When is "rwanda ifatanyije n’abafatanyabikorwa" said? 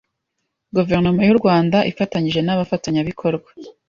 1.39-3.49